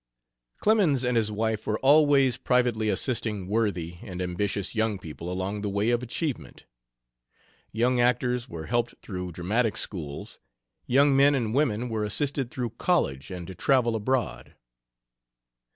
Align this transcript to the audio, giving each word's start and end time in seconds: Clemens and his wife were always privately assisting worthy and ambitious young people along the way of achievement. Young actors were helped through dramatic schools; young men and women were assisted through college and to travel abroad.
Clemens 0.57 1.03
and 1.03 1.15
his 1.15 1.31
wife 1.31 1.67
were 1.67 1.77
always 1.81 2.35
privately 2.35 2.89
assisting 2.89 3.45
worthy 3.47 3.99
and 4.01 4.19
ambitious 4.19 4.73
young 4.73 4.97
people 4.97 5.31
along 5.31 5.61
the 5.61 5.69
way 5.69 5.91
of 5.91 6.01
achievement. 6.01 6.65
Young 7.71 7.99
actors 7.99 8.49
were 8.49 8.65
helped 8.65 8.95
through 9.03 9.31
dramatic 9.31 9.77
schools; 9.77 10.39
young 10.87 11.15
men 11.15 11.35
and 11.35 11.53
women 11.53 11.87
were 11.87 12.03
assisted 12.03 12.49
through 12.49 12.71
college 12.71 13.29
and 13.29 13.45
to 13.45 13.53
travel 13.53 13.95
abroad. 13.95 14.55